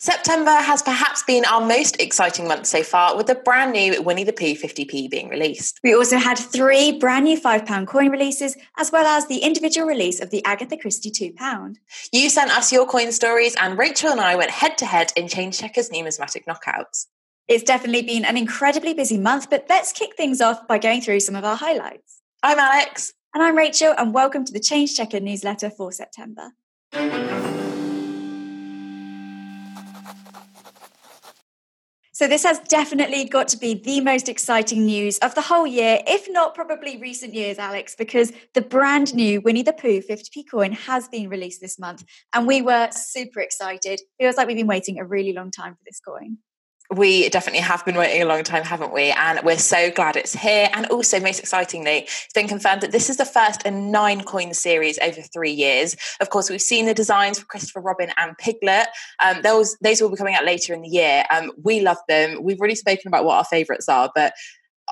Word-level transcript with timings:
September 0.00 0.52
has 0.52 0.80
perhaps 0.80 1.24
been 1.24 1.44
our 1.44 1.60
most 1.60 2.00
exciting 2.00 2.46
month 2.46 2.66
so 2.66 2.84
far, 2.84 3.16
with 3.16 3.26
the 3.26 3.34
brand 3.34 3.72
new 3.72 4.00
Winnie 4.00 4.22
the 4.22 4.32
Pooh 4.32 4.54
50p 4.54 5.10
being 5.10 5.28
released. 5.28 5.80
We 5.82 5.92
also 5.92 6.18
had 6.18 6.38
three 6.38 6.96
brand 6.96 7.24
new 7.24 7.36
£5 7.36 7.84
coin 7.88 8.08
releases, 8.08 8.56
as 8.78 8.92
well 8.92 9.06
as 9.06 9.26
the 9.26 9.38
individual 9.38 9.88
release 9.88 10.20
of 10.20 10.30
the 10.30 10.44
Agatha 10.44 10.76
Christie 10.76 11.10
£2. 11.10 11.74
You 12.12 12.30
sent 12.30 12.52
us 12.52 12.72
your 12.72 12.86
coin 12.86 13.10
stories, 13.10 13.56
and 13.60 13.76
Rachel 13.76 14.12
and 14.12 14.20
I 14.20 14.36
went 14.36 14.52
head 14.52 14.78
to 14.78 14.86
head 14.86 15.12
in 15.16 15.26
Change 15.26 15.58
Checkers 15.58 15.90
numismatic 15.90 16.46
knockouts. 16.46 17.06
It's 17.48 17.64
definitely 17.64 18.02
been 18.02 18.24
an 18.24 18.36
incredibly 18.36 18.94
busy 18.94 19.18
month, 19.18 19.50
but 19.50 19.66
let's 19.68 19.92
kick 19.92 20.16
things 20.16 20.40
off 20.40 20.68
by 20.68 20.78
going 20.78 21.00
through 21.00 21.20
some 21.20 21.34
of 21.34 21.44
our 21.44 21.56
highlights. 21.56 22.22
I'm 22.44 22.60
Alex. 22.60 23.14
And 23.34 23.42
I'm 23.42 23.56
Rachel, 23.56 23.96
and 23.98 24.14
welcome 24.14 24.44
to 24.44 24.52
the 24.52 24.60
Change 24.60 24.94
Checker 24.94 25.18
newsletter 25.18 25.70
for 25.70 25.90
September. 25.90 26.52
So, 32.18 32.26
this 32.26 32.42
has 32.42 32.58
definitely 32.58 33.26
got 33.26 33.46
to 33.46 33.56
be 33.56 33.74
the 33.74 34.00
most 34.00 34.28
exciting 34.28 34.84
news 34.84 35.18
of 35.18 35.36
the 35.36 35.40
whole 35.40 35.68
year, 35.68 36.00
if 36.04 36.26
not 36.28 36.52
probably 36.52 36.96
recent 36.96 37.32
years, 37.32 37.60
Alex, 37.60 37.94
because 37.96 38.32
the 38.54 38.60
brand 38.60 39.14
new 39.14 39.40
Winnie 39.40 39.62
the 39.62 39.72
Pooh 39.72 40.00
50p 40.00 40.50
coin 40.50 40.72
has 40.72 41.06
been 41.06 41.28
released 41.28 41.60
this 41.60 41.78
month. 41.78 42.02
And 42.34 42.44
we 42.44 42.60
were 42.60 42.88
super 42.90 43.38
excited. 43.38 44.00
Feels 44.18 44.36
like 44.36 44.48
we've 44.48 44.56
been 44.56 44.66
waiting 44.66 44.98
a 44.98 45.04
really 45.04 45.32
long 45.32 45.52
time 45.52 45.74
for 45.74 45.82
this 45.86 46.00
coin 46.00 46.38
we 46.94 47.28
definitely 47.28 47.60
have 47.60 47.84
been 47.84 47.96
waiting 47.96 48.22
a 48.22 48.24
long 48.24 48.42
time, 48.42 48.64
haven't 48.64 48.94
we? 48.94 49.10
And 49.10 49.40
we're 49.44 49.58
so 49.58 49.90
glad 49.90 50.16
it's 50.16 50.32
here. 50.32 50.70
And 50.72 50.86
also, 50.86 51.20
most 51.20 51.38
excitingly, 51.38 52.06
it's 52.06 52.32
been 52.34 52.48
confirmed 52.48 52.80
that 52.80 52.92
this 52.92 53.10
is 53.10 53.18
the 53.18 53.26
first 53.26 53.64
in 53.66 53.90
nine 53.90 54.24
coin 54.24 54.54
series 54.54 54.98
over 55.00 55.20
three 55.20 55.50
years. 55.50 55.96
Of 56.20 56.30
course, 56.30 56.48
we've 56.48 56.62
seen 56.62 56.86
the 56.86 56.94
designs 56.94 57.38
for 57.38 57.44
Christopher 57.44 57.80
Robin 57.80 58.10
and 58.16 58.36
Piglet. 58.38 58.88
Um, 59.22 59.42
those 59.42 59.76
those 59.82 60.00
will 60.00 60.08
be 60.08 60.16
coming 60.16 60.34
out 60.34 60.46
later 60.46 60.72
in 60.72 60.80
the 60.80 60.88
year. 60.88 61.24
Um, 61.30 61.52
we 61.62 61.80
love 61.80 61.98
them. 62.08 62.42
We've 62.42 62.58
already 62.58 62.74
spoken 62.74 63.08
about 63.08 63.26
what 63.26 63.36
our 63.36 63.44
favourites 63.44 63.88
are, 63.88 64.10
but 64.14 64.32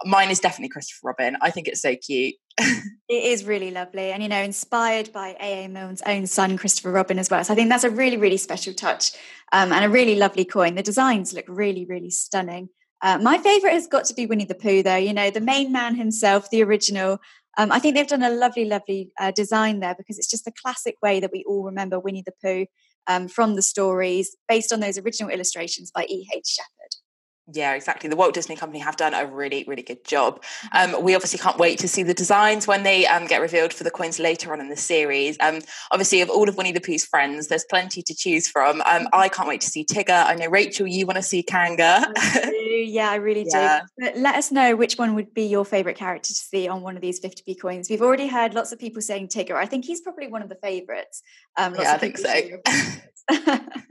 mine 0.04 0.30
is 0.30 0.40
definitely 0.40 0.68
Christopher 0.68 1.08
Robin. 1.08 1.36
I 1.40 1.50
think 1.50 1.68
it's 1.68 1.82
so 1.82 1.96
cute. 1.96 2.34
it 2.58 2.82
is 3.08 3.44
really 3.44 3.70
lovely 3.70 4.12
and 4.12 4.22
you 4.22 4.30
know 4.30 4.40
inspired 4.40 5.12
by 5.12 5.36
aa 5.38 5.68
milne's 5.68 6.00
own 6.06 6.26
son 6.26 6.56
christopher 6.56 6.90
robin 6.90 7.18
as 7.18 7.28
well. 7.28 7.44
So 7.44 7.52
i 7.52 7.56
think 7.56 7.68
that's 7.68 7.84
a 7.84 7.90
really 7.90 8.16
really 8.16 8.38
special 8.38 8.72
touch 8.72 9.12
um, 9.52 9.72
and 9.72 9.84
a 9.84 9.90
really 9.90 10.14
lovely 10.16 10.44
coin. 10.44 10.74
The 10.74 10.82
designs 10.82 11.34
look 11.34 11.44
really 11.48 11.84
really 11.84 12.10
stunning. 12.10 12.70
Uh, 13.02 13.18
my 13.18 13.36
favorite 13.36 13.74
has 13.74 13.86
got 13.86 14.06
to 14.06 14.14
be 14.14 14.24
winnie 14.24 14.46
the 14.46 14.54
pooh 14.54 14.82
though. 14.82 14.96
You 14.96 15.12
know 15.12 15.30
the 15.30 15.40
main 15.40 15.70
man 15.70 15.96
himself 15.96 16.48
the 16.50 16.62
original 16.62 17.20
um, 17.58 17.72
i 17.72 17.78
think 17.78 17.94
they've 17.94 18.06
done 18.06 18.22
a 18.22 18.30
lovely 18.30 18.64
lovely 18.64 19.10
uh, 19.20 19.30
design 19.30 19.80
there 19.80 19.94
because 19.96 20.18
it's 20.18 20.30
just 20.30 20.44
the 20.44 20.52
classic 20.62 20.96
way 21.02 21.20
that 21.20 21.32
we 21.32 21.44
all 21.46 21.64
remember 21.64 21.98
winnie 21.98 22.24
the 22.24 22.32
pooh 22.42 22.66
um, 23.06 23.28
from 23.28 23.54
the 23.54 23.62
stories 23.62 24.36
based 24.48 24.72
on 24.72 24.80
those 24.80 24.98
original 24.98 25.30
illustrations 25.30 25.90
by 25.90 26.06
e 26.08 26.26
h 26.34 26.46
shepard 26.46 27.05
yeah, 27.52 27.74
exactly. 27.74 28.10
The 28.10 28.16
Walt 28.16 28.34
Disney 28.34 28.56
Company 28.56 28.80
have 28.80 28.96
done 28.96 29.14
a 29.14 29.24
really, 29.24 29.64
really 29.68 29.82
good 29.82 30.04
job. 30.04 30.42
Um, 30.72 31.00
we 31.02 31.14
obviously 31.14 31.38
can't 31.38 31.58
wait 31.58 31.78
to 31.78 31.88
see 31.88 32.02
the 32.02 32.14
designs 32.14 32.66
when 32.66 32.82
they 32.82 33.06
um, 33.06 33.26
get 33.26 33.40
revealed 33.40 33.72
for 33.72 33.84
the 33.84 33.90
coins 33.90 34.18
later 34.18 34.52
on 34.52 34.60
in 34.60 34.68
the 34.68 34.76
series. 34.76 35.36
Um, 35.40 35.60
obviously, 35.92 36.20
of 36.22 36.28
all 36.28 36.48
of 36.48 36.56
Winnie 36.56 36.72
the 36.72 36.80
Pooh's 36.80 37.04
friends, 37.04 37.46
there's 37.46 37.64
plenty 37.64 38.02
to 38.02 38.14
choose 38.14 38.48
from. 38.48 38.82
Um, 38.82 39.06
I 39.12 39.28
can't 39.28 39.48
wait 39.48 39.60
to 39.60 39.68
see 39.68 39.84
Tigger. 39.84 40.26
I 40.26 40.34
know 40.34 40.48
Rachel, 40.48 40.88
you 40.88 41.06
want 41.06 41.16
to 41.16 41.22
see 41.22 41.44
Kanga. 41.44 42.12
I 42.16 42.84
yeah, 42.88 43.10
I 43.10 43.16
really 43.16 43.46
yeah. 43.48 43.80
do. 43.80 44.04
But 44.06 44.16
let 44.16 44.34
us 44.34 44.50
know 44.50 44.74
which 44.74 44.96
one 44.96 45.14
would 45.14 45.32
be 45.32 45.44
your 45.44 45.64
favourite 45.64 45.96
character 45.96 46.28
to 46.28 46.34
see 46.34 46.66
on 46.66 46.82
one 46.82 46.96
of 46.96 47.02
these 47.02 47.20
50p 47.20 47.60
coins. 47.60 47.88
We've 47.88 48.02
already 48.02 48.26
heard 48.26 48.54
lots 48.54 48.72
of 48.72 48.80
people 48.80 49.02
saying 49.02 49.28
Tigger. 49.28 49.54
I 49.54 49.66
think 49.66 49.84
he's 49.84 50.00
probably 50.00 50.26
one 50.26 50.42
of 50.42 50.48
the 50.48 50.56
favourites. 50.56 51.22
Um, 51.56 51.76
yeah, 51.78 51.92
I 51.92 51.98
think 51.98 52.18
so. 52.18 52.28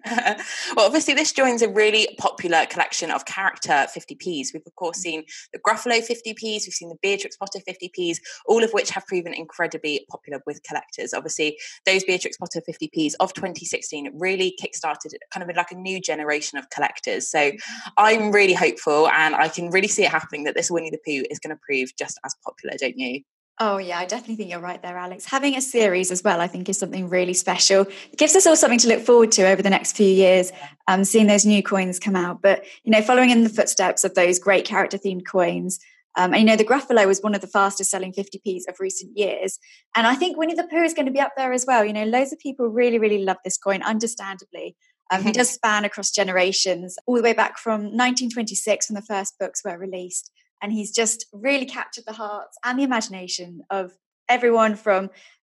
well, 0.07 0.37
obviously, 0.77 1.13
this 1.13 1.33
joins 1.33 1.61
a 1.61 1.67
really 1.67 2.07
popular 2.17 2.65
collection 2.67 3.11
of 3.11 3.25
character 3.25 3.85
50p's. 3.95 4.53
We've, 4.53 4.65
of 4.65 4.75
course, 4.75 4.97
seen 4.97 5.25
the 5.51 5.59
Gruffalo 5.59 5.99
50p's, 5.99 6.65
we've 6.65 6.73
seen 6.73 6.89
the 6.89 6.97
Beatrix 7.01 7.35
Potter 7.35 7.59
50p's, 7.59 8.21
all 8.45 8.63
of 8.63 8.71
which 8.71 8.91
have 8.91 9.05
proven 9.07 9.33
incredibly 9.33 10.05
popular 10.09 10.41
with 10.45 10.61
collectors. 10.63 11.13
Obviously, 11.13 11.57
those 11.85 12.03
Beatrix 12.05 12.37
Potter 12.37 12.61
50p's 12.61 13.15
of 13.15 13.33
2016 13.33 14.11
really 14.13 14.55
kickstarted 14.61 15.11
kind 15.33 15.49
of 15.49 15.55
like 15.55 15.71
a 15.71 15.75
new 15.75 15.99
generation 15.99 16.57
of 16.57 16.69
collectors. 16.69 17.29
So 17.29 17.51
mm-hmm. 17.51 17.89
I'm 17.97 18.31
really 18.31 18.53
hopeful 18.53 19.09
and 19.09 19.35
I 19.35 19.49
can 19.49 19.69
really 19.69 19.89
see 19.89 20.03
it 20.03 20.11
happening 20.11 20.45
that 20.45 20.55
this 20.55 20.71
Winnie 20.71 20.91
the 20.91 20.99
Pooh 21.05 21.25
is 21.29 21.39
going 21.39 21.55
to 21.55 21.59
prove 21.61 21.89
just 21.97 22.19
as 22.25 22.35
popular, 22.45 22.77
don't 22.79 22.97
you? 22.97 23.21
Oh, 23.57 23.77
yeah, 23.77 23.99
I 23.99 24.05
definitely 24.05 24.35
think 24.35 24.49
you're 24.49 24.59
right 24.59 24.81
there, 24.81 24.97
Alex. 24.97 25.25
Having 25.25 25.55
a 25.55 25.61
series 25.61 26.11
as 26.11 26.21
well, 26.21 26.41
I 26.41 26.47
think, 26.47 26.67
is 26.67 26.77
something 26.77 27.07
really 27.07 27.33
special. 27.33 27.83
It 28.11 28.17
gives 28.17 28.35
us 28.35 28.45
all 28.45 28.57
something 28.57 28.79
to 28.79 28.89
look 28.89 28.99
forward 28.99 29.31
to 29.33 29.47
over 29.47 29.61
the 29.61 29.69
next 29.69 29.95
few 29.95 30.09
years, 30.09 30.51
um, 30.89 31.05
seeing 31.05 31.27
those 31.27 31.45
new 31.45 31.63
coins 31.63 31.97
come 31.97 32.17
out. 32.17 32.41
But, 32.41 32.65
you 32.83 32.91
know, 32.91 33.01
following 33.01 33.29
in 33.29 33.45
the 33.45 33.49
footsteps 33.49 34.03
of 34.03 34.13
those 34.13 34.39
great 34.39 34.65
character 34.65 34.97
themed 34.97 35.25
coins, 35.25 35.79
um, 36.17 36.33
and, 36.33 36.41
you 36.41 36.47
know, 36.47 36.55
the 36.57 36.65
Gruffalo 36.65 37.07
was 37.07 37.21
one 37.21 37.35
of 37.35 37.41
the 37.41 37.47
fastest 37.47 37.91
selling 37.91 38.13
50ps 38.13 38.63
of 38.67 38.79
recent 38.79 39.17
years. 39.17 39.59
And 39.95 40.07
I 40.07 40.15
think 40.15 40.37
Winnie 40.37 40.53
the 40.53 40.67
Pooh 40.67 40.83
is 40.83 40.93
going 40.93 41.05
to 41.05 41.11
be 41.11 41.19
up 41.19 41.33
there 41.35 41.51
as 41.51 41.65
well. 41.65 41.83
You 41.83 41.93
know, 41.93 42.05
loads 42.05 42.31
of 42.31 42.39
people 42.39 42.67
really, 42.67 42.99
really 42.99 43.23
love 43.23 43.37
this 43.43 43.57
coin, 43.57 43.83
understandably. 43.83 44.75
Um, 45.11 45.23
he 45.23 45.31
does 45.33 45.49
span 45.49 45.85
across 45.85 46.11
generations, 46.11 46.97
all 47.05 47.15
the 47.15 47.21
way 47.21 47.33
back 47.33 47.57
from 47.57 47.83
1926 47.83 48.89
when 48.89 48.95
the 48.95 49.01
first 49.01 49.37
books 49.39 49.61
were 49.63 49.77
released 49.77 50.31
and 50.61 50.71
he's 50.71 50.91
just 50.91 51.25
really 51.33 51.65
captured 51.65 52.05
the 52.07 52.13
hearts 52.13 52.57
and 52.63 52.79
the 52.79 52.83
imagination 52.83 53.61
of 53.69 53.93
everyone 54.29 54.75
from 54.75 55.09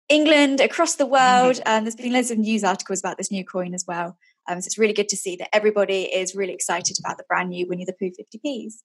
England 0.09 0.61
across 0.61 0.97
the 0.97 1.07
world. 1.07 1.61
And 1.65 1.79
um, 1.79 1.85
there's 1.85 1.97
been 1.97 2.13
loads 2.13 2.31
of 2.31 2.39
news 2.39 2.65
articles 2.65 3.01
about 3.01 3.17
this 3.17 3.31
new 3.31 3.45
coin 3.45 3.75
as 3.75 3.85
well. 3.87 4.17
Um, 4.49 4.61
so 4.61 4.67
it's 4.67 4.79
really 4.79 4.93
good 4.93 5.09
to 5.09 5.17
see 5.17 5.37
that 5.37 5.55
everybody 5.55 6.03
is 6.03 6.35
really 6.35 6.53
excited 6.53 6.97
about 6.99 7.17
the 7.17 7.25
brand 7.29 7.51
new 7.51 7.67
Winnie 7.69 7.87
the 7.87 7.95
Pooh 7.95 8.11
50p's. 8.11 8.83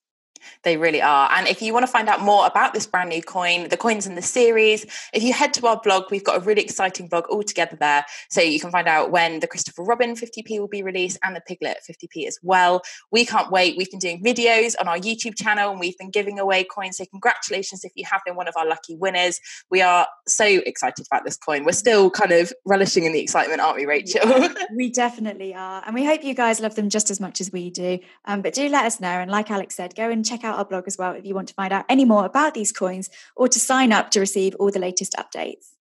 They 0.64 0.78
really 0.78 1.02
are. 1.02 1.30
And 1.32 1.48
if 1.48 1.62
you 1.62 1.74
want 1.74 1.84
to 1.84 1.92
find 1.92 2.10
out 2.10 2.22
more 2.22 2.46
about 2.46 2.74
this 2.74 2.86
brand 2.86 3.10
new 3.10 3.22
coin, 3.22 3.70
the 3.70 3.78
coins 3.78 4.08
in 4.08 4.16
the 4.16 4.22
series, 4.22 4.86
if 5.14 5.24
you 5.24 5.34
head 5.34 5.54
to 5.56 5.68
our 5.68 5.80
blog, 5.80 6.06
we've 6.12 6.24
got 6.24 6.38
a 6.38 6.40
really 6.42 6.62
exciting 6.62 7.08
blog 7.08 7.26
all 7.30 7.44
together 7.44 7.76
there. 7.76 8.06
So 8.30 8.42
you 8.42 8.60
can 8.60 8.72
find 8.72 8.88
out 8.88 9.12
when 9.12 9.40
the 9.40 9.48
Christopher 9.48 9.84
Robin 9.84 10.16
50p 10.16 10.60
will 10.60 10.68
be 10.68 10.84
released 10.84 11.18
and 11.24 11.36
the 11.36 11.42
Piglet 11.42 11.78
50p 11.90 12.28
as 12.28 12.40
well. 12.44 12.82
We 13.12 13.26
can't 13.26 13.52
wait. 13.52 13.78
We've 13.78 13.90
been 13.90 14.00
doing 14.00 14.24
videos 14.24 14.76
on 14.80 14.88
our 14.88 14.98
YouTube 14.98 15.36
channel 15.36 15.72
and 15.72 15.80
we've 15.80 15.98
been 15.98 16.12
giving 16.12 16.40
away 16.40 16.64
coins. 16.64 16.98
So 16.98 17.06
congratulations 17.06 17.84
if 17.84 17.92
you 17.96 18.06
have 18.10 18.22
been 18.26 18.36
one 18.36 18.48
of 18.48 18.56
our 18.58 18.68
lucky 18.68 18.96
winners. 18.96 19.40
We 19.70 19.82
are 19.82 20.08
so 20.28 20.46
excited 20.46 21.06
about 21.12 21.26
this 21.26 21.38
coin. 21.38 21.66
We're 21.66 21.72
still 21.72 22.10
kind 22.10 22.32
of 22.32 22.54
relishing 22.66 23.06
in 23.06 23.14
the 23.14 23.20
excitement, 23.20 23.62
aren't 23.62 23.78
we, 23.78 23.86
Rachel? 23.86 24.22
Yeah, 24.26 24.54
we 24.76 24.90
definitely 24.90 25.54
are. 25.54 25.84
And 25.86 25.96
we 25.96 26.06
hope 26.06 26.24
you 26.24 26.34
guys 26.34 26.60
love 26.60 26.76
them 26.76 26.90
just 26.90 27.10
as 27.10 27.20
much 27.20 27.42
as 27.42 27.52
we 27.52 27.70
do. 27.70 28.00
Um, 28.26 28.42
but 28.42 28.54
do 28.54 28.70
let 28.70 28.86
us 28.86 29.00
know. 29.00 29.08
And 29.08 29.32
like 29.32 29.52
Alex 29.52 29.76
said, 29.76 29.96
go 29.96 30.10
and 30.10 30.26
check 30.30 30.44
out 30.44 30.58
our 30.58 30.66
blog 30.66 30.86
as 30.88 30.98
well 30.98 31.14
if 31.14 31.26
you 31.26 31.34
want 31.34 31.48
to 31.48 31.54
find 31.54 31.74
out 31.74 31.86
any 31.90 32.06
more 32.06 32.26
about 32.26 32.54
these 32.54 32.72
coins 32.72 33.10
or 33.36 33.48
to 33.48 33.60
sign 33.60 33.92
up 33.92 34.12
to 34.12 34.20
receive 34.20 34.56
all 34.56 34.72
the 34.72 34.80
latest 34.80 35.14
updates. 35.14 35.74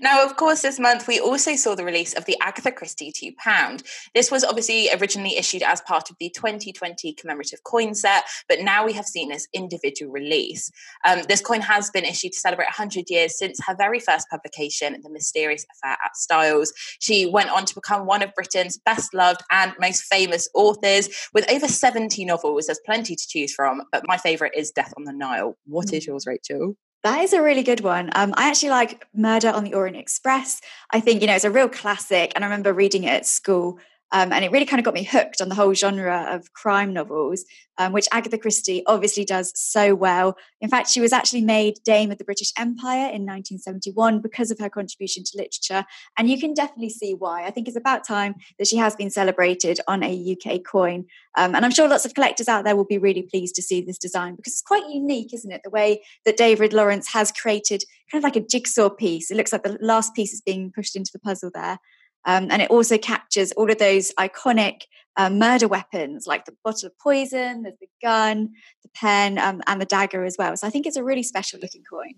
Now, 0.00 0.24
of 0.24 0.36
course, 0.36 0.62
this 0.62 0.78
month 0.78 1.06
we 1.06 1.20
also 1.20 1.56
saw 1.56 1.74
the 1.74 1.84
release 1.84 2.14
of 2.14 2.24
the 2.24 2.36
Agatha 2.42 2.72
Christie 2.72 3.12
£2. 3.12 3.82
This 4.14 4.30
was 4.30 4.44
obviously 4.44 4.88
originally 4.90 5.36
issued 5.36 5.62
as 5.62 5.80
part 5.82 6.10
of 6.10 6.16
the 6.18 6.30
2020 6.30 7.12
commemorative 7.14 7.62
coin 7.64 7.94
set, 7.94 8.24
but 8.48 8.60
now 8.60 8.84
we 8.84 8.92
have 8.92 9.06
seen 9.06 9.28
this 9.28 9.48
individual 9.52 10.12
release. 10.12 10.70
Um, 11.04 11.22
this 11.28 11.40
coin 11.40 11.60
has 11.60 11.90
been 11.90 12.04
issued 12.04 12.32
to 12.32 12.40
celebrate 12.40 12.66
100 12.66 13.08
years 13.08 13.38
since 13.38 13.60
her 13.66 13.74
very 13.74 14.00
first 14.00 14.28
publication, 14.30 15.00
The 15.02 15.10
Mysterious 15.10 15.66
Affair 15.72 15.96
at 16.04 16.16
Styles. 16.16 16.72
She 17.00 17.26
went 17.26 17.50
on 17.50 17.64
to 17.66 17.74
become 17.74 18.06
one 18.06 18.22
of 18.22 18.34
Britain's 18.34 18.78
best 18.78 19.14
loved 19.14 19.42
and 19.50 19.72
most 19.80 20.02
famous 20.02 20.48
authors 20.54 21.08
with 21.32 21.50
over 21.50 21.68
70 21.68 22.24
novels. 22.24 22.66
There's 22.66 22.80
plenty 22.84 23.16
to 23.16 23.28
choose 23.28 23.54
from, 23.54 23.82
but 23.92 24.06
my 24.06 24.16
favourite 24.16 24.54
is 24.56 24.70
Death 24.70 24.92
on 24.96 25.04
the 25.04 25.12
Nile. 25.12 25.56
What 25.66 25.92
is 25.92 26.04
mm. 26.04 26.08
yours, 26.08 26.26
Rachel? 26.26 26.76
That 27.04 27.22
is 27.22 27.34
a 27.34 27.42
really 27.42 27.62
good 27.62 27.82
one. 27.82 28.10
Um, 28.14 28.32
I 28.34 28.48
actually 28.48 28.70
like 28.70 29.06
Murder 29.14 29.50
on 29.50 29.62
the 29.64 29.74
Orient 29.74 29.98
Express. 29.98 30.62
I 30.90 31.00
think, 31.00 31.20
you 31.20 31.26
know, 31.26 31.34
it's 31.34 31.44
a 31.44 31.50
real 31.50 31.68
classic. 31.68 32.32
And 32.34 32.42
I 32.42 32.46
remember 32.46 32.72
reading 32.72 33.04
it 33.04 33.08
at 33.10 33.26
school 33.26 33.78
um, 34.14 34.32
and 34.32 34.44
it 34.44 34.52
really 34.52 34.64
kind 34.64 34.78
of 34.78 34.84
got 34.84 34.94
me 34.94 35.02
hooked 35.02 35.40
on 35.40 35.48
the 35.48 35.56
whole 35.56 35.74
genre 35.74 36.28
of 36.30 36.52
crime 36.52 36.92
novels, 36.92 37.44
um, 37.78 37.92
which 37.92 38.06
Agatha 38.12 38.38
Christie 38.38 38.84
obviously 38.86 39.24
does 39.24 39.52
so 39.56 39.96
well. 39.96 40.36
In 40.60 40.68
fact, 40.68 40.88
she 40.88 41.00
was 41.00 41.12
actually 41.12 41.40
made 41.40 41.80
Dame 41.84 42.12
of 42.12 42.18
the 42.18 42.24
British 42.24 42.52
Empire 42.56 43.10
in 43.10 43.26
1971 43.26 44.20
because 44.20 44.52
of 44.52 44.60
her 44.60 44.70
contribution 44.70 45.24
to 45.24 45.36
literature. 45.36 45.84
And 46.16 46.30
you 46.30 46.38
can 46.38 46.54
definitely 46.54 46.90
see 46.90 47.12
why. 47.12 47.44
I 47.44 47.50
think 47.50 47.66
it's 47.66 47.76
about 47.76 48.06
time 48.06 48.36
that 48.60 48.68
she 48.68 48.76
has 48.76 48.94
been 48.94 49.10
celebrated 49.10 49.80
on 49.88 50.04
a 50.04 50.36
UK 50.36 50.62
coin. 50.64 51.06
Um, 51.36 51.56
and 51.56 51.64
I'm 51.64 51.72
sure 51.72 51.88
lots 51.88 52.04
of 52.04 52.14
collectors 52.14 52.46
out 52.46 52.64
there 52.64 52.76
will 52.76 52.84
be 52.84 52.98
really 52.98 53.22
pleased 53.22 53.56
to 53.56 53.62
see 53.62 53.80
this 53.80 53.98
design 53.98 54.36
because 54.36 54.52
it's 54.52 54.62
quite 54.62 54.88
unique, 54.88 55.34
isn't 55.34 55.50
it? 55.50 55.62
The 55.64 55.70
way 55.70 56.02
that 56.24 56.36
David 56.36 56.72
Lawrence 56.72 57.12
has 57.12 57.32
created 57.32 57.82
kind 58.12 58.20
of 58.20 58.24
like 58.24 58.36
a 58.36 58.46
jigsaw 58.46 58.90
piece. 58.90 59.32
It 59.32 59.36
looks 59.36 59.52
like 59.52 59.64
the 59.64 59.76
last 59.80 60.14
piece 60.14 60.32
is 60.32 60.40
being 60.40 60.70
pushed 60.70 60.94
into 60.94 61.10
the 61.12 61.18
puzzle 61.18 61.50
there. 61.52 61.80
Um, 62.26 62.48
and 62.50 62.62
it 62.62 62.70
also 62.70 62.98
captures 62.98 63.52
all 63.52 63.70
of 63.70 63.78
those 63.78 64.12
iconic 64.18 64.82
uh, 65.16 65.30
murder 65.30 65.68
weapons 65.68 66.26
like 66.26 66.44
the 66.44 66.56
bottle 66.64 66.88
of 66.88 66.98
poison, 66.98 67.62
the 67.62 67.74
gun, 68.02 68.50
the 68.82 68.88
pen, 68.94 69.38
um, 69.38 69.62
and 69.66 69.80
the 69.80 69.86
dagger 69.86 70.24
as 70.24 70.36
well. 70.38 70.56
So 70.56 70.66
I 70.66 70.70
think 70.70 70.86
it's 70.86 70.96
a 70.96 71.04
really 71.04 71.22
special 71.22 71.60
looking 71.60 71.84
coin. 71.88 72.14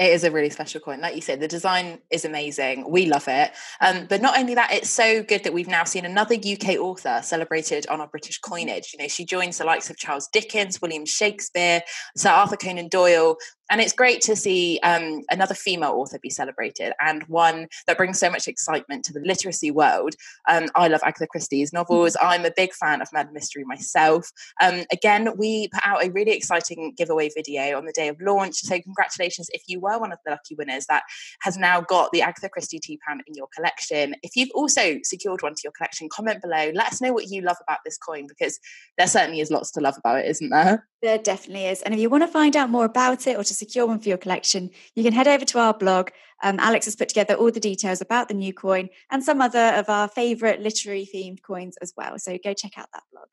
It 0.00 0.12
is 0.12 0.24
a 0.24 0.30
really 0.30 0.48
special 0.48 0.80
coin. 0.80 1.02
Like 1.02 1.14
you 1.14 1.20
said, 1.20 1.40
the 1.40 1.46
design 1.46 1.98
is 2.08 2.24
amazing. 2.24 2.90
We 2.90 3.04
love 3.04 3.28
it. 3.28 3.52
Um, 3.82 4.06
but 4.08 4.22
not 4.22 4.38
only 4.38 4.54
that, 4.54 4.72
it's 4.72 4.88
so 4.88 5.22
good 5.22 5.44
that 5.44 5.52
we've 5.52 5.68
now 5.68 5.84
seen 5.84 6.06
another 6.06 6.36
UK 6.36 6.76
author 6.78 7.20
celebrated 7.22 7.86
on 7.88 8.00
our 8.00 8.08
British 8.08 8.38
coinage. 8.38 8.94
You 8.94 9.02
know, 9.02 9.08
she 9.08 9.26
joins 9.26 9.58
the 9.58 9.64
likes 9.64 9.90
of 9.90 9.98
Charles 9.98 10.26
Dickens, 10.32 10.80
William 10.80 11.04
Shakespeare, 11.04 11.82
Sir 12.16 12.30
Arthur 12.30 12.56
Conan 12.56 12.88
Doyle, 12.88 13.36
and 13.70 13.80
it's 13.80 13.92
great 13.92 14.20
to 14.22 14.34
see 14.34 14.80
um, 14.82 15.22
another 15.30 15.54
female 15.54 15.92
author 15.92 16.18
be 16.20 16.28
celebrated 16.28 16.92
and 17.00 17.22
one 17.28 17.68
that 17.86 17.96
brings 17.96 18.18
so 18.18 18.28
much 18.28 18.48
excitement 18.48 19.04
to 19.04 19.12
the 19.12 19.20
literacy 19.20 19.70
world. 19.70 20.16
Um, 20.48 20.66
I 20.74 20.88
love 20.88 21.02
Agatha 21.04 21.28
Christie's 21.28 21.72
novels. 21.72 22.16
Mm-hmm. 22.16 22.26
I'm 22.26 22.44
a 22.44 22.52
big 22.54 22.72
fan 22.74 23.00
of 23.00 23.12
murder 23.12 23.30
mystery 23.32 23.64
myself. 23.64 24.30
Um, 24.60 24.82
again, 24.92 25.36
we 25.36 25.68
put 25.68 25.86
out 25.86 26.04
a 26.04 26.10
really 26.10 26.32
exciting 26.32 26.94
giveaway 26.96 27.30
video 27.34 27.78
on 27.78 27.84
the 27.84 27.92
day 27.92 28.08
of 28.08 28.20
launch. 28.20 28.56
So, 28.56 28.80
congratulations 28.80 29.48
if 29.52 29.62
you 29.68 29.78
were 29.78 29.89
one 29.98 30.12
of 30.12 30.18
the 30.24 30.30
lucky 30.32 30.54
winners 30.54 30.86
that 30.86 31.02
has 31.42 31.56
now 31.56 31.80
got 31.80 32.12
the 32.12 32.22
Agatha 32.22 32.48
Christie 32.48 32.80
£2 32.80 32.96
in 33.26 33.34
your 33.34 33.48
collection. 33.54 34.14
If 34.22 34.36
you've 34.36 34.50
also 34.54 34.98
secured 35.02 35.42
one 35.42 35.54
to 35.54 35.60
your 35.64 35.72
collection, 35.72 36.08
comment 36.10 36.42
below. 36.42 36.70
Let 36.74 36.88
us 36.88 37.00
know 37.00 37.12
what 37.12 37.28
you 37.28 37.42
love 37.42 37.56
about 37.62 37.78
this 37.84 37.98
coin 37.98 38.26
because 38.26 38.58
there 38.98 39.06
certainly 39.06 39.40
is 39.40 39.50
lots 39.50 39.70
to 39.72 39.80
love 39.80 39.96
about 39.98 40.20
it, 40.20 40.26
isn't 40.26 40.50
there? 40.50 40.86
There 41.02 41.18
definitely 41.18 41.66
is. 41.66 41.82
And 41.82 41.94
if 41.94 42.00
you 42.00 42.10
want 42.10 42.24
to 42.24 42.28
find 42.28 42.56
out 42.56 42.70
more 42.70 42.84
about 42.84 43.26
it 43.26 43.36
or 43.36 43.44
to 43.44 43.54
secure 43.54 43.86
one 43.86 44.00
for 44.00 44.08
your 44.08 44.18
collection, 44.18 44.70
you 44.94 45.02
can 45.02 45.12
head 45.12 45.28
over 45.28 45.44
to 45.46 45.58
our 45.58 45.74
blog. 45.74 46.10
Um, 46.42 46.58
Alex 46.58 46.86
has 46.86 46.96
put 46.96 47.08
together 47.08 47.34
all 47.34 47.50
the 47.50 47.60
details 47.60 48.00
about 48.00 48.28
the 48.28 48.34
new 48.34 48.52
coin 48.52 48.88
and 49.10 49.24
some 49.24 49.40
other 49.40 49.72
of 49.74 49.88
our 49.88 50.08
favourite 50.08 50.60
literary 50.60 51.08
themed 51.12 51.42
coins 51.42 51.76
as 51.80 51.92
well. 51.96 52.18
So 52.18 52.38
go 52.42 52.54
check 52.54 52.78
out 52.78 52.88
that 52.92 53.02
blog. 53.12 53.28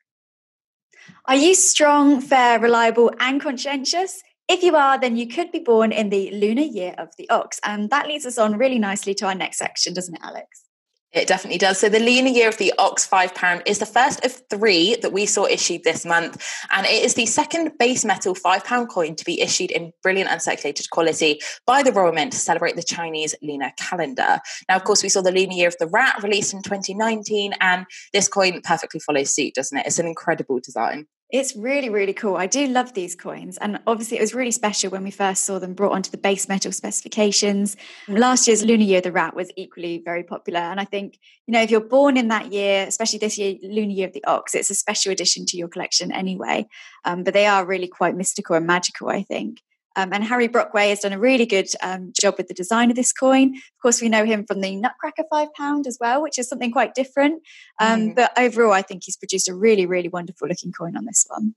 Are 1.26 1.36
you 1.36 1.54
strong, 1.54 2.20
fair, 2.20 2.58
reliable, 2.58 3.12
and 3.18 3.40
conscientious? 3.40 4.22
If 4.48 4.62
you 4.62 4.76
are, 4.76 4.98
then 4.98 5.16
you 5.16 5.28
could 5.28 5.52
be 5.52 5.58
born 5.58 5.92
in 5.92 6.08
the 6.08 6.30
lunar 6.30 6.62
year 6.62 6.94
of 6.96 7.10
the 7.18 7.28
ox. 7.28 7.60
And 7.64 7.90
that 7.90 8.08
leads 8.08 8.24
us 8.24 8.38
on 8.38 8.56
really 8.56 8.78
nicely 8.78 9.14
to 9.14 9.26
our 9.26 9.34
next 9.34 9.58
section, 9.58 9.92
doesn't 9.92 10.14
it, 10.14 10.22
Alex? 10.24 10.64
It 11.12 11.26
definitely 11.26 11.58
does. 11.58 11.78
So 11.78 11.88
the 11.88 12.00
lunar 12.00 12.28
year 12.28 12.48
of 12.48 12.58
the 12.58 12.72
Ox 12.76 13.08
£5 13.08 13.62
is 13.66 13.78
the 13.78 13.86
first 13.86 14.22
of 14.26 14.42
three 14.50 14.94
that 14.96 15.10
we 15.10 15.24
saw 15.24 15.46
issued 15.46 15.82
this 15.84 16.04
month. 16.04 16.44
And 16.70 16.84
it 16.84 17.02
is 17.02 17.14
the 17.14 17.24
second 17.24 17.72
base 17.78 18.04
metal 18.04 18.34
£5 18.34 18.88
coin 18.88 19.16
to 19.16 19.24
be 19.24 19.40
issued 19.40 19.70
in 19.70 19.92
brilliant 20.02 20.28
uncirculated 20.28 20.90
quality 20.90 21.40
by 21.66 21.82
the 21.82 21.92
Royal 21.92 22.12
Mint 22.12 22.32
to 22.32 22.38
celebrate 22.38 22.76
the 22.76 22.82
Chinese 22.82 23.34
lunar 23.40 23.72
calendar. 23.78 24.38
Now, 24.68 24.76
of 24.76 24.84
course, 24.84 25.02
we 25.02 25.08
saw 25.08 25.22
the 25.22 25.32
lunar 25.32 25.54
year 25.54 25.68
of 25.68 25.76
the 25.78 25.86
rat 25.86 26.22
released 26.22 26.52
in 26.52 26.62
2019, 26.62 27.54
and 27.60 27.86
this 28.12 28.28
coin 28.28 28.60
perfectly 28.62 29.00
follows 29.00 29.34
suit, 29.34 29.54
doesn't 29.54 29.78
it? 29.78 29.86
It's 29.86 29.98
an 29.98 30.06
incredible 30.06 30.60
design. 30.60 31.06
It's 31.30 31.54
really, 31.54 31.90
really 31.90 32.14
cool. 32.14 32.36
I 32.36 32.46
do 32.46 32.66
love 32.66 32.94
these 32.94 33.14
coins. 33.14 33.58
And 33.58 33.80
obviously, 33.86 34.16
it 34.16 34.22
was 34.22 34.34
really 34.34 34.50
special 34.50 34.90
when 34.90 35.04
we 35.04 35.10
first 35.10 35.44
saw 35.44 35.58
them 35.58 35.74
brought 35.74 35.92
onto 35.92 36.10
the 36.10 36.16
base 36.16 36.48
metal 36.48 36.72
specifications. 36.72 37.76
Last 38.08 38.46
year's 38.48 38.64
Lunar 38.64 38.84
Year 38.84 39.02
the 39.02 39.12
Rat 39.12 39.36
was 39.36 39.50
equally 39.54 40.00
very 40.02 40.22
popular. 40.22 40.60
And 40.60 40.80
I 40.80 40.86
think, 40.86 41.18
you 41.46 41.52
know, 41.52 41.60
if 41.60 41.70
you're 41.70 41.80
born 41.80 42.16
in 42.16 42.28
that 42.28 42.50
year, 42.50 42.86
especially 42.88 43.18
this 43.18 43.36
year, 43.36 43.56
Lunar 43.62 43.92
Year 43.92 44.06
of 44.06 44.14
the 44.14 44.24
Ox, 44.24 44.54
it's 44.54 44.70
a 44.70 44.74
special 44.74 45.12
addition 45.12 45.44
to 45.46 45.58
your 45.58 45.68
collection 45.68 46.10
anyway. 46.12 46.66
Um, 47.04 47.24
but 47.24 47.34
they 47.34 47.44
are 47.44 47.66
really 47.66 47.88
quite 47.88 48.16
mystical 48.16 48.56
and 48.56 48.66
magical, 48.66 49.10
I 49.10 49.22
think. 49.22 49.60
Um, 49.98 50.12
and 50.12 50.22
Harry 50.22 50.46
Brockway 50.46 50.90
has 50.90 51.00
done 51.00 51.12
a 51.12 51.18
really 51.18 51.44
good 51.44 51.66
um, 51.82 52.12
job 52.18 52.36
with 52.38 52.46
the 52.46 52.54
design 52.54 52.88
of 52.88 52.94
this 52.94 53.12
coin. 53.12 53.56
Of 53.56 53.82
course, 53.82 54.00
we 54.00 54.08
know 54.08 54.24
him 54.24 54.46
from 54.46 54.60
the 54.60 54.76
Nutcracker 54.76 55.24
five 55.28 55.52
pound 55.54 55.88
as 55.88 55.98
well, 56.00 56.22
which 56.22 56.38
is 56.38 56.48
something 56.48 56.70
quite 56.70 56.94
different. 56.94 57.42
Um, 57.80 58.10
mm. 58.10 58.14
But 58.14 58.30
overall, 58.38 58.72
I 58.72 58.82
think 58.82 59.02
he's 59.04 59.16
produced 59.16 59.48
a 59.48 59.54
really, 59.56 59.86
really 59.86 60.08
wonderful 60.08 60.46
looking 60.46 60.70
coin 60.70 60.96
on 60.96 61.04
this 61.04 61.26
one. 61.28 61.56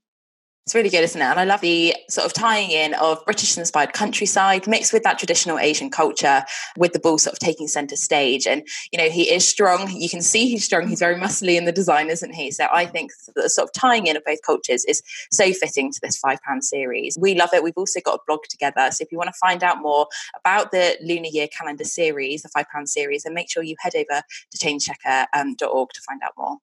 It's 0.64 0.76
really 0.76 0.90
good, 0.90 1.02
isn't 1.02 1.20
it? 1.20 1.24
And 1.24 1.40
I 1.40 1.44
love 1.44 1.60
the 1.60 1.92
sort 2.08 2.24
of 2.24 2.32
tying 2.32 2.70
in 2.70 2.94
of 2.94 3.24
British 3.24 3.58
inspired 3.58 3.94
countryside 3.94 4.68
mixed 4.68 4.92
with 4.92 5.02
that 5.02 5.18
traditional 5.18 5.58
Asian 5.58 5.90
culture, 5.90 6.44
with 6.76 6.92
the 6.92 7.00
bull 7.00 7.18
sort 7.18 7.32
of 7.32 7.40
taking 7.40 7.66
center 7.66 7.96
stage. 7.96 8.46
And, 8.46 8.62
you 8.92 8.98
know, 8.98 9.10
he 9.10 9.28
is 9.28 9.46
strong. 9.46 9.90
You 9.90 10.08
can 10.08 10.22
see 10.22 10.48
he's 10.48 10.64
strong. 10.64 10.86
He's 10.86 11.00
very 11.00 11.16
muscly 11.16 11.56
in 11.56 11.64
the 11.64 11.72
design, 11.72 12.10
isn't 12.10 12.32
he? 12.32 12.52
So 12.52 12.68
I 12.72 12.86
think 12.86 13.10
the 13.34 13.50
sort 13.50 13.68
of 13.68 13.72
tying 13.72 14.06
in 14.06 14.16
of 14.16 14.24
both 14.24 14.38
cultures 14.46 14.84
is 14.84 15.02
so 15.32 15.52
fitting 15.52 15.90
to 15.90 15.98
this 16.00 16.16
five 16.16 16.38
pound 16.46 16.62
series. 16.62 17.18
We 17.20 17.34
love 17.34 17.50
it. 17.52 17.64
We've 17.64 17.76
also 17.76 17.98
got 18.00 18.14
a 18.14 18.22
blog 18.28 18.44
together. 18.48 18.88
So 18.92 19.02
if 19.02 19.10
you 19.10 19.18
want 19.18 19.30
to 19.30 19.38
find 19.40 19.64
out 19.64 19.82
more 19.82 20.06
about 20.38 20.70
the 20.70 20.96
lunar 21.02 21.28
year 21.28 21.48
calendar 21.48 21.84
series, 21.84 22.42
the 22.42 22.48
five 22.50 22.66
pound 22.72 22.88
series, 22.88 23.24
then 23.24 23.34
make 23.34 23.50
sure 23.50 23.64
you 23.64 23.74
head 23.80 23.96
over 23.96 24.22
to 24.52 24.58
changechecker.org 24.58 25.26
um, 25.34 25.56
to 25.58 26.00
find 26.06 26.20
out 26.22 26.34
more. 26.38 26.58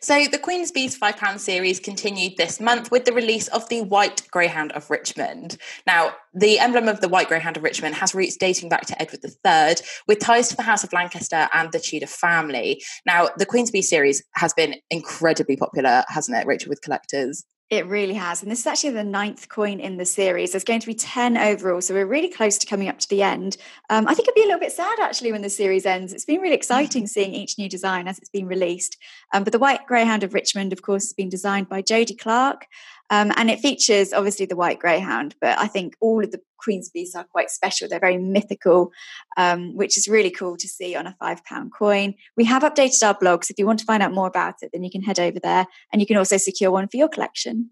So, 0.00 0.26
the 0.26 0.38
Queen's 0.38 0.70
Bees 0.70 0.98
£5 0.98 1.38
series 1.38 1.78
continued 1.78 2.36
this 2.36 2.60
month 2.60 2.90
with 2.90 3.04
the 3.04 3.12
release 3.12 3.48
of 3.48 3.68
the 3.68 3.82
White 3.82 4.28
Greyhound 4.30 4.72
of 4.72 4.90
Richmond. 4.90 5.58
Now, 5.86 6.12
the 6.34 6.58
emblem 6.58 6.88
of 6.88 7.00
the 7.00 7.08
White 7.08 7.28
Greyhound 7.28 7.56
of 7.56 7.62
Richmond 7.62 7.94
has 7.96 8.14
roots 8.14 8.36
dating 8.36 8.68
back 8.68 8.86
to 8.86 9.00
Edward 9.00 9.24
III, 9.24 9.84
with 10.08 10.18
ties 10.18 10.48
to 10.48 10.56
the 10.56 10.62
House 10.62 10.84
of 10.84 10.92
Lancaster 10.92 11.48
and 11.52 11.70
the 11.72 11.80
Tudor 11.80 12.06
family. 12.06 12.82
Now, 13.06 13.28
the 13.36 13.46
Queen's 13.46 13.70
Bees 13.70 13.88
series 13.88 14.22
has 14.34 14.52
been 14.52 14.76
incredibly 14.90 15.56
popular, 15.56 16.04
hasn't 16.08 16.36
it, 16.36 16.46
Rachel, 16.46 16.70
with 16.70 16.82
collectors? 16.82 17.44
It 17.72 17.86
really 17.86 18.12
has. 18.12 18.42
And 18.42 18.52
this 18.52 18.58
is 18.58 18.66
actually 18.66 18.90
the 18.90 19.02
ninth 19.02 19.48
coin 19.48 19.80
in 19.80 19.96
the 19.96 20.04
series. 20.04 20.52
There's 20.52 20.62
going 20.62 20.80
to 20.80 20.86
be 20.86 20.92
10 20.92 21.38
overall. 21.38 21.80
So 21.80 21.94
we're 21.94 22.04
really 22.04 22.28
close 22.28 22.58
to 22.58 22.66
coming 22.66 22.86
up 22.86 22.98
to 22.98 23.08
the 23.08 23.22
end. 23.22 23.56
Um, 23.88 24.06
I 24.06 24.12
think 24.12 24.28
it'd 24.28 24.34
be 24.34 24.42
a 24.42 24.44
little 24.44 24.60
bit 24.60 24.72
sad 24.72 25.00
actually 25.00 25.32
when 25.32 25.40
the 25.40 25.48
series 25.48 25.86
ends. 25.86 26.12
It's 26.12 26.26
been 26.26 26.42
really 26.42 26.54
exciting 26.54 27.06
seeing 27.06 27.32
each 27.32 27.56
new 27.56 27.70
design 27.70 28.08
as 28.08 28.18
it's 28.18 28.28
been 28.28 28.46
released. 28.46 28.98
Um, 29.32 29.42
but 29.42 29.54
the 29.54 29.58
White 29.58 29.86
Greyhound 29.86 30.22
of 30.22 30.34
Richmond, 30.34 30.74
of 30.74 30.82
course, 30.82 31.04
has 31.04 31.14
been 31.14 31.30
designed 31.30 31.70
by 31.70 31.80
Jody 31.80 32.14
Clark. 32.14 32.66
Um, 33.08 33.32
and 33.36 33.50
it 33.50 33.60
features 33.60 34.12
obviously 34.12 34.44
the 34.44 34.56
white 34.56 34.78
greyhound, 34.78 35.34
but 35.40 35.58
I 35.58 35.66
think 35.66 35.96
all 36.00 36.22
of 36.22 36.30
the 36.30 36.40
Queen's 36.62 36.90
bees 36.90 37.14
are 37.14 37.24
quite 37.24 37.50
special. 37.50 37.88
They're 37.88 38.00
very 38.00 38.18
mythical, 38.18 38.92
um, 39.36 39.74
which 39.74 39.96
is 39.98 40.08
really 40.08 40.30
cool 40.30 40.56
to 40.56 40.68
see 40.68 40.94
on 40.94 41.06
a 41.06 41.16
five 41.18 41.44
pound 41.44 41.72
coin. 41.76 42.14
We 42.36 42.44
have 42.44 42.62
updated 42.62 43.02
our 43.06 43.14
blog, 43.14 43.44
so 43.44 43.52
if 43.52 43.58
you 43.58 43.66
want 43.66 43.80
to 43.80 43.84
find 43.84 44.02
out 44.02 44.12
more 44.12 44.26
about 44.26 44.56
it, 44.62 44.70
then 44.72 44.84
you 44.84 44.90
can 44.90 45.02
head 45.02 45.20
over 45.20 45.38
there 45.40 45.66
and 45.92 46.00
you 46.00 46.06
can 46.06 46.16
also 46.16 46.36
secure 46.36 46.70
one 46.70 46.88
for 46.88 46.96
your 46.96 47.08
collection. 47.08 47.70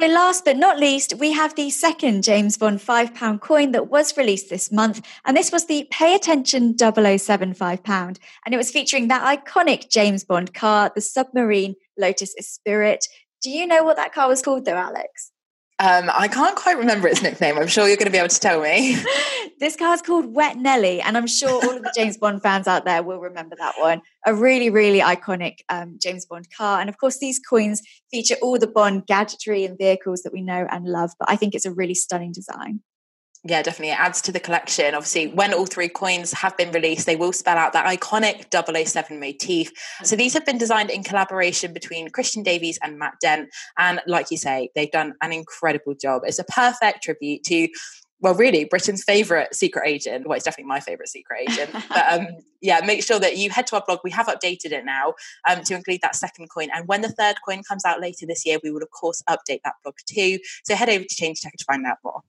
So, 0.00 0.06
last 0.06 0.46
but 0.46 0.56
not 0.56 0.78
least, 0.78 1.16
we 1.18 1.32
have 1.32 1.56
the 1.56 1.68
second 1.68 2.22
James 2.22 2.56
Bond 2.56 2.78
£5 2.78 3.40
coin 3.40 3.72
that 3.72 3.88
was 3.88 4.16
released 4.16 4.48
this 4.48 4.72
month. 4.72 5.06
And 5.26 5.36
this 5.36 5.52
was 5.52 5.66
the 5.66 5.86
Pay 5.90 6.14
Attention 6.14 6.78
007 6.78 7.54
£5. 7.54 8.18
And 8.46 8.54
it 8.54 8.56
was 8.56 8.70
featuring 8.70 9.08
that 9.08 9.44
iconic 9.44 9.90
James 9.90 10.24
Bond 10.24 10.54
car, 10.54 10.90
the 10.94 11.02
submarine 11.02 11.74
Lotus 11.98 12.34
Esprit, 12.38 13.08
do 13.42 13.50
you 13.50 13.66
know 13.66 13.84
what 13.84 13.96
that 13.96 14.14
car 14.14 14.28
was 14.28 14.40
called, 14.40 14.64
though, 14.64 14.72
Alex? 14.72 15.32
Um, 15.80 16.10
I 16.14 16.28
can't 16.28 16.56
quite 16.56 16.76
remember 16.76 17.08
its 17.08 17.22
nickname. 17.22 17.56
I'm 17.56 17.66
sure 17.66 17.88
you're 17.88 17.96
going 17.96 18.04
to 18.04 18.12
be 18.12 18.18
able 18.18 18.28
to 18.28 18.38
tell 18.38 18.60
me. 18.60 19.02
this 19.60 19.76
car's 19.76 20.02
called 20.02 20.34
Wet 20.34 20.58
Nellie, 20.58 21.00
and 21.00 21.16
I'm 21.16 21.26
sure 21.26 21.50
all 21.50 21.74
of 21.74 21.82
the 21.82 21.92
James 21.96 22.18
Bond 22.18 22.42
fans 22.42 22.68
out 22.68 22.84
there 22.84 23.02
will 23.02 23.18
remember 23.18 23.56
that 23.58 23.76
one. 23.78 24.02
A 24.26 24.34
really, 24.34 24.68
really 24.68 25.00
iconic 25.00 25.60
um, 25.70 25.96
James 25.98 26.26
Bond 26.26 26.48
car. 26.54 26.80
And 26.80 26.90
of 26.90 26.98
course, 26.98 27.18
these 27.18 27.38
coins 27.38 27.80
feature 28.10 28.36
all 28.42 28.58
the 28.58 28.66
Bond 28.66 29.06
gadgetry 29.06 29.64
and 29.64 29.78
vehicles 29.78 30.20
that 30.20 30.34
we 30.34 30.42
know 30.42 30.66
and 30.70 30.84
love, 30.84 31.12
but 31.18 31.30
I 31.30 31.36
think 31.36 31.54
it's 31.54 31.64
a 31.64 31.72
really 31.72 31.94
stunning 31.94 32.32
design 32.32 32.80
yeah, 33.42 33.62
definitely. 33.62 33.92
It 33.92 34.00
adds 34.00 34.20
to 34.22 34.32
the 34.32 34.40
collection. 34.40 34.94
Obviously, 34.94 35.28
when 35.28 35.54
all 35.54 35.64
three 35.64 35.88
coins 35.88 36.32
have 36.34 36.56
been 36.58 36.70
released, 36.72 37.06
they 37.06 37.16
will 37.16 37.32
spell 37.32 37.56
out 37.56 37.72
that 37.72 37.86
iconic 37.86 38.46
007 38.52 39.18
motif. 39.18 39.72
So 40.02 40.14
these 40.14 40.34
have 40.34 40.44
been 40.44 40.58
designed 40.58 40.90
in 40.90 41.02
collaboration 41.02 41.72
between 41.72 42.10
Christian 42.10 42.42
Davies 42.42 42.78
and 42.82 42.98
Matt 42.98 43.14
Dent. 43.20 43.48
And 43.78 44.00
like 44.06 44.30
you 44.30 44.36
say, 44.36 44.68
they've 44.74 44.90
done 44.90 45.14
an 45.22 45.32
incredible 45.32 45.94
job. 45.94 46.22
It's 46.26 46.38
a 46.38 46.44
perfect 46.44 47.02
tribute 47.02 47.42
to 47.44 47.68
well, 48.22 48.34
really, 48.34 48.64
Britain's 48.64 49.02
favourite 49.02 49.54
secret 49.54 49.88
agent. 49.88 50.26
Well, 50.26 50.36
it's 50.36 50.44
definitely 50.44 50.68
my 50.68 50.80
favourite 50.80 51.08
secret 51.08 51.48
agent. 51.48 51.70
but 51.88 52.12
um, 52.12 52.26
yeah, 52.60 52.80
make 52.84 53.02
sure 53.02 53.18
that 53.18 53.38
you 53.38 53.48
head 53.48 53.66
to 53.68 53.76
our 53.76 53.82
blog. 53.86 54.00
We 54.04 54.10
have 54.10 54.26
updated 54.26 54.72
it 54.72 54.84
now 54.84 55.14
um, 55.48 55.62
to 55.64 55.74
include 55.74 56.00
that 56.02 56.14
second 56.14 56.48
coin. 56.48 56.68
And 56.74 56.86
when 56.86 57.00
the 57.00 57.08
third 57.08 57.36
coin 57.42 57.62
comes 57.62 57.86
out 57.86 58.00
later 58.00 58.26
this 58.26 58.44
year, 58.44 58.58
we 58.62 58.70
will, 58.70 58.82
of 58.82 58.90
course, 58.90 59.22
update 59.28 59.60
that 59.64 59.76
blog 59.82 59.94
too. 60.06 60.38
So 60.64 60.74
head 60.74 60.90
over 60.90 61.04
to 61.04 61.14
Change 61.14 61.40
Checker 61.40 61.56
to 61.56 61.64
find 61.64 61.86
out 61.86 61.96
more. 62.04 62.20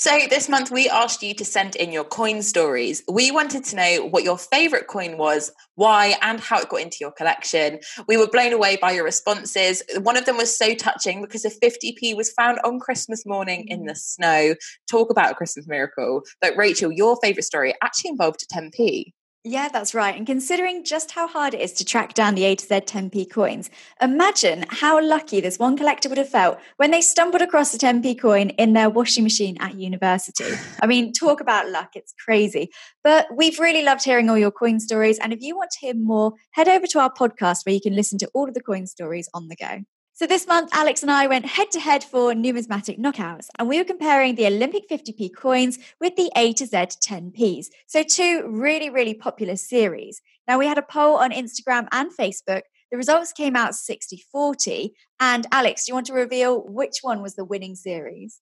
So, 0.00 0.16
this 0.30 0.48
month 0.48 0.70
we 0.70 0.88
asked 0.88 1.24
you 1.24 1.34
to 1.34 1.44
send 1.44 1.74
in 1.74 1.90
your 1.90 2.04
coin 2.04 2.40
stories. 2.42 3.02
We 3.10 3.32
wanted 3.32 3.64
to 3.64 3.74
know 3.74 4.06
what 4.06 4.22
your 4.22 4.38
favorite 4.38 4.86
coin 4.86 5.18
was, 5.18 5.50
why, 5.74 6.14
and 6.22 6.38
how 6.38 6.60
it 6.60 6.68
got 6.68 6.82
into 6.82 6.98
your 7.00 7.10
collection. 7.10 7.80
We 8.06 8.16
were 8.16 8.28
blown 8.28 8.52
away 8.52 8.76
by 8.80 8.92
your 8.92 9.02
responses. 9.02 9.82
One 10.02 10.16
of 10.16 10.24
them 10.24 10.36
was 10.36 10.56
so 10.56 10.76
touching 10.76 11.20
because 11.20 11.44
a 11.44 11.50
50p 11.50 12.16
was 12.16 12.30
found 12.30 12.60
on 12.62 12.78
Christmas 12.78 13.26
morning 13.26 13.66
in 13.66 13.86
the 13.86 13.96
snow. 13.96 14.54
Talk 14.88 15.10
about 15.10 15.32
a 15.32 15.34
Christmas 15.34 15.66
miracle. 15.66 16.22
But, 16.40 16.56
Rachel, 16.56 16.92
your 16.92 17.18
favorite 17.20 17.42
story 17.42 17.74
actually 17.82 18.10
involved 18.10 18.44
a 18.44 18.54
10p. 18.54 19.12
Yeah, 19.44 19.68
that's 19.68 19.94
right. 19.94 20.16
And 20.16 20.26
considering 20.26 20.84
just 20.84 21.12
how 21.12 21.28
hard 21.28 21.54
it 21.54 21.60
is 21.60 21.72
to 21.74 21.84
track 21.84 22.12
down 22.12 22.34
the 22.34 22.44
A 22.44 22.56
to 22.56 22.66
Z 22.66 22.80
10p 22.80 23.30
coins, 23.30 23.70
imagine 24.02 24.66
how 24.68 25.02
lucky 25.02 25.40
this 25.40 25.60
one 25.60 25.76
collector 25.76 26.08
would 26.08 26.18
have 26.18 26.28
felt 26.28 26.58
when 26.76 26.90
they 26.90 27.00
stumbled 27.00 27.40
across 27.40 27.72
a 27.72 27.78
10p 27.78 28.20
coin 28.20 28.50
in 28.50 28.72
their 28.72 28.90
washing 28.90 29.22
machine 29.22 29.56
at 29.60 29.76
university. 29.76 30.52
I 30.82 30.86
mean, 30.86 31.12
talk 31.12 31.40
about 31.40 31.70
luck, 31.70 31.90
it's 31.94 32.12
crazy. 32.24 32.70
But 33.04 33.28
we've 33.34 33.60
really 33.60 33.82
loved 33.82 34.04
hearing 34.04 34.28
all 34.28 34.36
your 34.36 34.50
coin 34.50 34.80
stories. 34.80 35.18
And 35.20 35.32
if 35.32 35.40
you 35.40 35.56
want 35.56 35.70
to 35.70 35.86
hear 35.86 35.94
more, 35.94 36.32
head 36.50 36.68
over 36.68 36.86
to 36.88 36.98
our 36.98 37.12
podcast 37.12 37.64
where 37.64 37.74
you 37.74 37.80
can 37.80 37.94
listen 37.94 38.18
to 38.18 38.30
all 38.34 38.48
of 38.48 38.54
the 38.54 38.62
coin 38.62 38.86
stories 38.86 39.28
on 39.32 39.48
the 39.48 39.56
go. 39.56 39.84
So 40.18 40.26
this 40.26 40.48
month, 40.48 40.70
Alex 40.72 41.02
and 41.02 41.12
I 41.12 41.28
went 41.28 41.46
head 41.46 41.70
to 41.70 41.78
head 41.78 42.02
for 42.02 42.34
numismatic 42.34 42.98
knockouts, 42.98 43.46
and 43.56 43.68
we 43.68 43.78
were 43.78 43.84
comparing 43.84 44.34
the 44.34 44.48
Olympic 44.48 44.88
50p 44.88 45.32
coins 45.32 45.78
with 46.00 46.16
the 46.16 46.28
A 46.34 46.52
to 46.54 46.66
Z 46.66 46.76
10p's. 46.76 47.70
So 47.86 48.02
two 48.02 48.42
really, 48.48 48.90
really 48.90 49.14
popular 49.14 49.54
series. 49.54 50.20
Now 50.48 50.58
we 50.58 50.66
had 50.66 50.76
a 50.76 50.82
poll 50.82 51.18
on 51.18 51.30
Instagram 51.30 51.86
and 51.92 52.10
Facebook. 52.10 52.62
The 52.90 52.96
results 52.96 53.30
came 53.30 53.54
out 53.54 53.76
60 53.76 54.20
40. 54.32 54.92
And 55.20 55.46
Alex, 55.52 55.86
do 55.86 55.90
you 55.90 55.94
want 55.94 56.08
to 56.08 56.14
reveal 56.14 56.64
which 56.66 56.96
one 57.02 57.22
was 57.22 57.36
the 57.36 57.44
winning 57.44 57.76
series? 57.76 58.40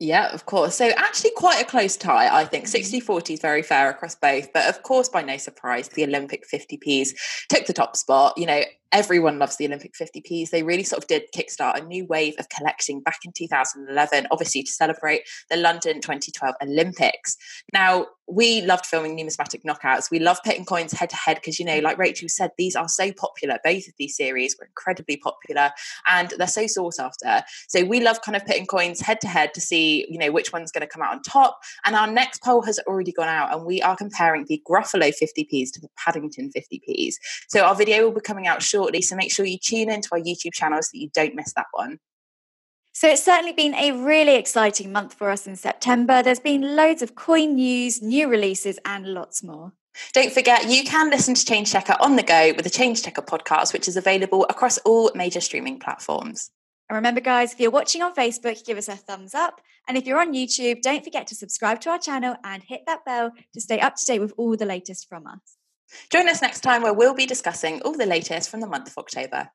Yeah, 0.00 0.32
of 0.32 0.46
course. 0.46 0.76
So 0.76 0.88
actually 0.96 1.32
quite 1.32 1.60
a 1.60 1.66
close 1.66 1.96
tie, 1.96 2.34
I 2.34 2.44
think. 2.44 2.66
60-40 2.66 3.02
mm-hmm. 3.02 3.32
is 3.34 3.40
very 3.40 3.62
fair 3.62 3.90
across 3.90 4.14
both. 4.14 4.52
But 4.52 4.68
of 4.68 4.82
course, 4.82 5.08
by 5.08 5.22
no 5.22 5.36
surprise, 5.36 5.88
the 5.88 6.04
Olympic 6.04 6.44
50Ps 6.48 7.10
took 7.48 7.66
the 7.66 7.72
top 7.72 7.96
spot. 7.96 8.38
You 8.38 8.46
know, 8.46 8.62
everyone 8.92 9.38
loves 9.38 9.56
the 9.56 9.66
Olympic 9.66 9.92
50Ps. 9.94 10.50
They 10.50 10.62
really 10.62 10.82
sort 10.82 11.02
of 11.02 11.08
did 11.08 11.24
kickstart 11.36 11.78
a 11.78 11.84
new 11.84 12.06
wave 12.06 12.34
of 12.38 12.48
collecting 12.48 13.00
back 13.00 13.20
in 13.24 13.32
2011, 13.32 14.26
obviously 14.30 14.62
to 14.62 14.70
celebrate 14.70 15.22
the 15.50 15.56
London 15.56 16.00
2012 16.00 16.54
Olympics. 16.62 17.36
Now, 17.72 18.06
we 18.30 18.60
loved 18.60 18.84
filming 18.84 19.16
numismatic 19.16 19.62
knockouts. 19.64 20.10
We 20.10 20.18
love 20.18 20.38
pitting 20.44 20.66
coins 20.66 20.92
head 20.92 21.08
to 21.10 21.16
head 21.16 21.36
because, 21.36 21.58
you 21.58 21.64
know, 21.64 21.78
like 21.78 21.96
Rachel 21.96 22.28
said, 22.28 22.50
these 22.58 22.76
are 22.76 22.88
so 22.88 23.10
popular. 23.12 23.58
Both 23.64 23.88
of 23.88 23.94
these 23.98 24.16
series 24.16 24.54
were 24.58 24.66
incredibly 24.66 25.16
popular 25.16 25.70
and 26.06 26.34
they're 26.36 26.46
so 26.46 26.66
sought 26.66 26.98
after. 26.98 27.42
So 27.68 27.84
we 27.84 28.00
love 28.00 28.20
kind 28.20 28.36
of 28.36 28.44
pitting 28.44 28.66
coins 28.66 29.00
head 29.00 29.22
to 29.22 29.28
head 29.28 29.54
to 29.54 29.62
see, 29.62 30.06
you 30.10 30.18
know, 30.18 30.30
which 30.30 30.52
one's 30.52 30.70
going 30.70 30.82
to 30.82 30.86
come 30.86 31.02
out 31.02 31.12
on 31.12 31.22
top. 31.22 31.58
And 31.86 31.96
our 31.96 32.06
next 32.06 32.42
poll 32.42 32.60
has 32.62 32.78
already 32.80 33.12
gone 33.12 33.28
out 33.28 33.54
and 33.54 33.64
we 33.64 33.80
are 33.80 33.96
comparing 33.96 34.44
the 34.46 34.62
Gruffalo 34.68 35.10
50Ps 35.10 35.72
to 35.72 35.80
the 35.80 35.88
Paddington 35.96 36.50
50Ps. 36.54 37.14
So 37.48 37.64
our 37.64 37.74
video 37.74 38.04
will 38.04 38.12
be 38.14 38.20
coming 38.20 38.46
out 38.46 38.62
shortly 38.62 38.77
shortly. 38.78 39.02
So 39.02 39.16
make 39.16 39.32
sure 39.32 39.44
you 39.44 39.58
tune 39.58 39.90
into 39.90 40.08
our 40.12 40.20
YouTube 40.20 40.52
channel 40.52 40.80
so 40.82 40.90
that 40.92 41.00
you 41.00 41.10
don't 41.12 41.34
miss 41.34 41.52
that 41.54 41.66
one. 41.72 41.98
So 42.92 43.08
it's 43.08 43.24
certainly 43.24 43.52
been 43.52 43.74
a 43.74 43.92
really 43.92 44.36
exciting 44.36 44.92
month 44.92 45.14
for 45.14 45.30
us 45.30 45.46
in 45.46 45.56
September. 45.56 46.22
There's 46.22 46.40
been 46.40 46.76
loads 46.76 47.02
of 47.02 47.14
coin 47.14 47.54
news, 47.54 48.02
new 48.02 48.28
releases, 48.28 48.78
and 48.84 49.14
lots 49.14 49.42
more. 49.42 49.72
Don't 50.12 50.32
forget, 50.32 50.68
you 50.68 50.84
can 50.84 51.10
listen 51.10 51.34
to 51.34 51.44
Change 51.44 51.72
Checker 51.72 51.96
on 52.00 52.16
the 52.16 52.22
go 52.22 52.52
with 52.54 52.64
the 52.64 52.70
Change 52.70 53.02
Checker 53.02 53.22
podcast, 53.22 53.72
which 53.72 53.88
is 53.88 53.96
available 53.96 54.46
across 54.48 54.78
all 54.78 55.10
major 55.14 55.40
streaming 55.40 55.80
platforms. 55.80 56.50
And 56.88 56.96
remember, 56.96 57.20
guys, 57.20 57.52
if 57.52 57.60
you're 57.60 57.70
watching 57.70 58.02
on 58.02 58.14
Facebook, 58.14 58.64
give 58.64 58.78
us 58.78 58.88
a 58.88 58.96
thumbs 58.96 59.34
up. 59.34 59.60
And 59.86 59.96
if 59.96 60.06
you're 60.06 60.20
on 60.20 60.34
YouTube, 60.34 60.82
don't 60.82 61.04
forget 61.04 61.26
to 61.28 61.34
subscribe 61.34 61.80
to 61.82 61.90
our 61.90 61.98
channel 61.98 62.36
and 62.44 62.62
hit 62.62 62.82
that 62.86 63.04
bell 63.04 63.32
to 63.54 63.60
stay 63.60 63.80
up 63.80 63.96
to 63.96 64.04
date 64.06 64.20
with 64.20 64.32
all 64.36 64.56
the 64.56 64.66
latest 64.66 65.08
from 65.08 65.26
us. 65.26 65.57
Join 66.10 66.28
us 66.28 66.42
next 66.42 66.60
time 66.60 66.82
where 66.82 66.94
we'll 66.94 67.14
be 67.14 67.26
discussing 67.26 67.80
all 67.82 67.92
the 67.92 68.06
latest 68.06 68.50
from 68.50 68.60
the 68.60 68.66
month 68.66 68.88
of 68.88 68.98
October. 68.98 69.50